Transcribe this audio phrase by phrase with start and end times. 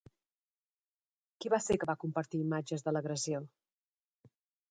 [1.43, 3.45] Qui va ser que va compartir imatges de l'agressió?